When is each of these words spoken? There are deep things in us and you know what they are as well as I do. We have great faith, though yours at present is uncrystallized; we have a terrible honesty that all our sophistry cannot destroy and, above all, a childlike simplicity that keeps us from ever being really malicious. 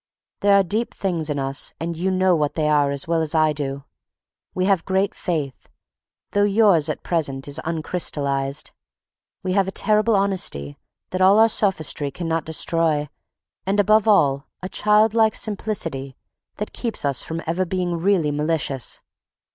There 0.39 0.55
are 0.55 0.63
deep 0.63 0.95
things 0.95 1.29
in 1.29 1.37
us 1.37 1.73
and 1.79 1.95
you 1.95 2.09
know 2.09 2.35
what 2.35 2.55
they 2.55 2.67
are 2.67 2.89
as 2.89 3.07
well 3.07 3.21
as 3.21 3.35
I 3.35 3.53
do. 3.53 3.83
We 4.55 4.65
have 4.65 4.83
great 4.83 5.13
faith, 5.13 5.69
though 6.31 6.43
yours 6.43 6.89
at 6.89 7.03
present 7.03 7.47
is 7.47 7.61
uncrystallized; 7.63 8.71
we 9.43 9.53
have 9.53 9.67
a 9.67 9.71
terrible 9.71 10.15
honesty 10.15 10.75
that 11.11 11.21
all 11.21 11.37
our 11.37 11.47
sophistry 11.49 12.09
cannot 12.09 12.45
destroy 12.45 13.09
and, 13.67 13.79
above 13.79 14.07
all, 14.07 14.47
a 14.63 14.69
childlike 14.69 15.35
simplicity 15.35 16.17
that 16.55 16.73
keeps 16.73 17.05
us 17.05 17.21
from 17.21 17.39
ever 17.45 17.63
being 17.63 17.95
really 17.97 18.31
malicious. 18.31 19.01